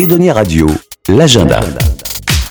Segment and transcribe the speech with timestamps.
[0.00, 0.66] Edonia Radio,
[1.10, 1.60] l'agenda.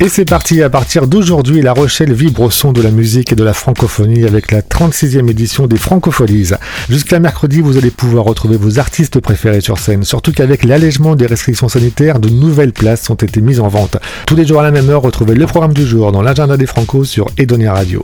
[0.00, 3.36] Et c'est parti, à partir d'aujourd'hui, La Rochelle vibre au son de la musique et
[3.36, 6.50] de la francophonie avec la 36e édition des Francopholies.
[6.90, 11.24] Jusqu'à mercredi, vous allez pouvoir retrouver vos artistes préférés sur scène, surtout qu'avec l'allègement des
[11.24, 13.96] restrictions sanitaires, de nouvelles places ont été mises en vente.
[14.26, 16.66] Tous les jours à la même heure, retrouvez le programme du jour dans l'agenda des
[16.66, 18.02] Franco sur Edonia Radio.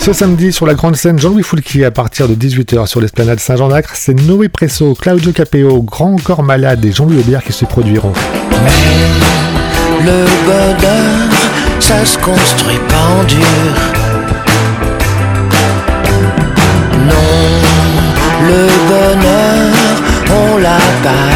[0.00, 3.90] Ce samedi, sur la grande scène Jean-Louis Foulquier, à partir de 18h sur l'esplanade Saint-Jean-d'Acre,
[3.94, 8.14] c'est Noé Presso, Claudio Capeo, Grand Corps Malade et Jean-Louis Aubert qui se produiront.
[10.00, 11.28] Le bonheur,
[11.80, 11.96] ça.
[17.06, 17.30] Non,
[18.48, 19.74] le bonheur,
[20.30, 21.30] on l'a pas.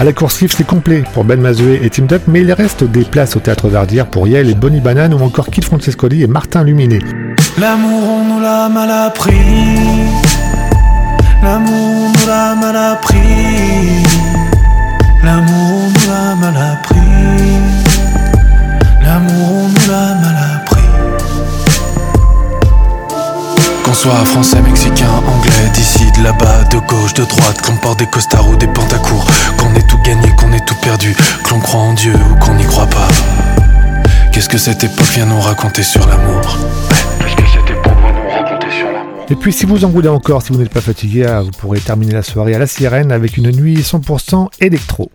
[0.00, 3.02] À la course c'est complet pour Ben Mazoué et Team Duck, mais il reste des
[3.02, 6.62] places au théâtre Verdière pour Yael et Bonnie Banane ou encore Kid Francescoli et Martin
[6.62, 7.00] Luminé.
[23.98, 28.48] Soit français, mexicain, anglais, d'ici, de là-bas, de gauche, de droite, qu'on porte des costards
[28.48, 29.26] ou des pantacours,
[29.58, 32.54] qu'on ait tout gagné, qu'on ait tout perdu, que l'on croit en Dieu ou qu'on
[32.54, 33.08] n'y croit pas.
[34.32, 36.40] Qu'est-ce que cette époque vient nous raconter sur l'amour?
[37.20, 39.26] Nous raconter sur l'amour?
[39.30, 41.80] Et puis si vous en voulez encore, si vous n'êtes pas fatigué, ah, vous pourrez
[41.80, 45.10] terminer la soirée à la sirène avec une nuit 100% électro.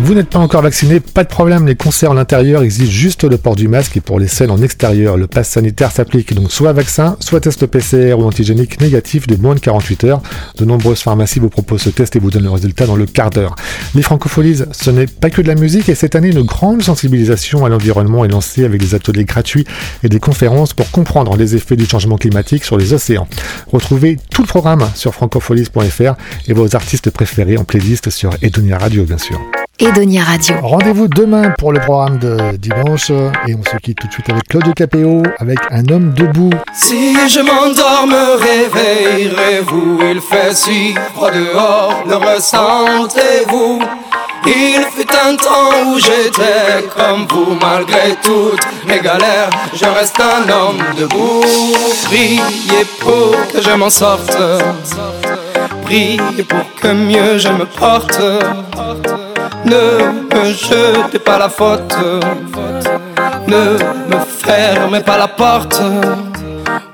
[0.00, 3.36] Vous n'êtes pas encore vacciné, pas de problème, les concerts en intérieur exigent juste le
[3.36, 6.72] port du masque et pour les scènes en extérieur, le pass sanitaire s'applique donc soit
[6.72, 10.22] vaccin, soit test PCR ou antigénique négatif de moins de 48 heures.
[10.58, 13.30] De nombreuses pharmacies vous proposent ce test et vous donnent le résultat dans le quart
[13.30, 13.54] d'heure.
[13.94, 17.64] Les francopholies, ce n'est pas que de la musique et cette année une grande sensibilisation
[17.64, 19.66] à l'environnement est lancée avec des ateliers gratuits
[20.02, 23.28] et des conférences pour comprendre les effets du changement climatique sur les océans.
[23.70, 26.14] Retrouvez tout le programme sur francopholies.fr
[26.48, 29.38] et vos artistes préférés en playlist sur Edonia Radio bien sûr.
[29.82, 30.54] Edonia Radio.
[30.62, 34.44] Rendez-vous demain pour le programme de dimanche et on se quitte tout de suite avec
[34.44, 36.52] Claude Capéo avec Un homme debout.
[36.72, 43.80] Si je m'endors, me réveillerez-vous Il fait si froid dehors, le ressentez-vous?
[44.46, 50.48] Il fut un temps où j'étais comme vous, malgré toutes mes galères, je reste un
[50.48, 51.42] homme debout.
[52.04, 54.36] Priez pour que je m'en sorte,
[55.84, 56.18] priez
[56.48, 58.20] pour que mieux je me porte.
[59.64, 61.96] Ne me jetez pas la faute,
[63.46, 65.80] ne me fermez pas la porte.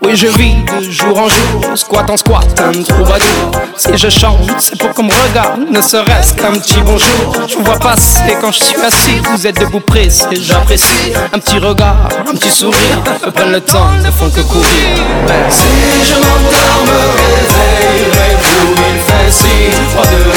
[0.02, 3.50] Oui, je vis de jour en jour, squat en squat, un troubadour.
[3.76, 7.46] Si je chante, c'est pour qu'on me regarde, ne serait-ce qu'un petit bonjour.
[7.46, 11.12] Je vous vois passer quand je suis assis, vous êtes debout pressé, j'apprécie.
[11.32, 14.64] Un petit regard, un petit sourire, me prennent le temps, ne font que courir.
[15.50, 15.66] Si
[16.04, 20.27] je m'endors, me réveillerez-vous, il fait si froid dehors,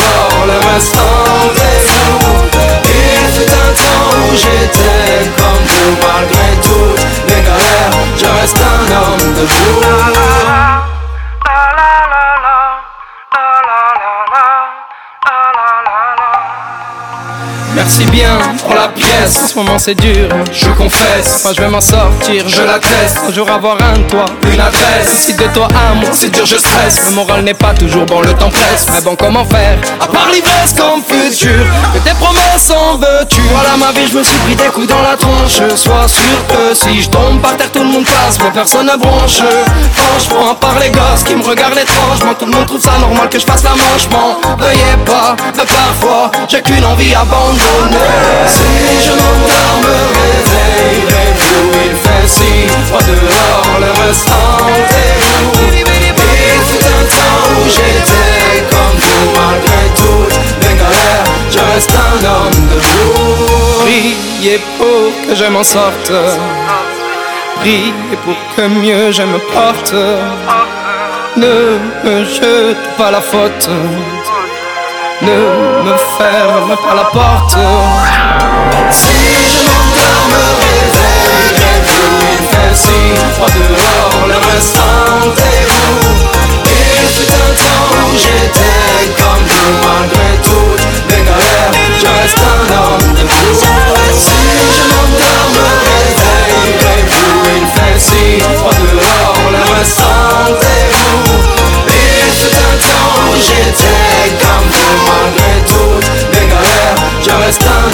[9.42, 10.21] un homme
[17.84, 21.44] Merci bien pour la pièce, en ce moment c'est dur, je confesse.
[21.44, 23.18] Moi je vais m'en sortir, je l'atteste.
[23.28, 25.10] Un jour avoir un toit, une adresse.
[25.10, 27.10] Si de toi à moi, c'est dur, je stresse.
[27.10, 28.86] Le moral n'est pas toujours bon, le temps presse.
[28.94, 29.80] Mais bon, comment faire?
[30.00, 33.42] À part l'ivresse comme futur, que tes promesses en veux-tu?
[33.52, 35.60] Voilà ma vie, je me suis pris des coups dans la tronche.
[35.76, 38.96] Sois sûr que si je tombe par terre, tout le monde passe, mais personne ne
[38.96, 39.42] bronche.
[39.96, 43.30] Franchement, à part les gosses qui me regardent étrangement, tout le monde trouve ça normal
[43.30, 44.08] que je fasse la manche.
[44.60, 47.98] Veuillez pas, mais parfois, j'ai qu'une envie abandonnée.
[48.48, 56.62] Si je m'endors, me réveillerez-vous Il fait si froid dehors, le restant est vous Il
[56.68, 62.68] fut un temps où j'étais comme vous Malgré toutes mes galères, je reste un homme
[62.72, 66.12] debout Priez pour que je m'en sorte
[67.62, 67.94] Priez
[68.26, 69.94] pour que mieux je me porte
[71.38, 73.70] Ne me jete pas la faute
[75.22, 77.58] ne me ferme pas la porte.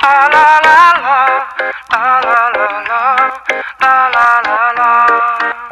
[0.00, 3.32] la la la la 啦啦啦啦
[3.80, 5.67] 啦啦啦啦。